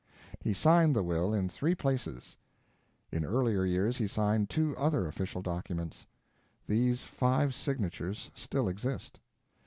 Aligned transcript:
He 0.39 0.55
signed 0.55 0.95
the 0.95 1.03
will 1.03 1.31
in 1.31 1.47
three 1.47 1.75
places. 1.75 2.35
In 3.11 3.23
earlier 3.23 3.63
years 3.65 3.97
he 3.97 4.07
signed 4.07 4.49
two 4.49 4.75
other 4.75 5.05
official 5.05 5.43
documents. 5.43 6.07
These 6.65 7.03
five 7.03 7.53
signatures 7.53 8.31
still 8.33 8.67
exist. 8.67 9.19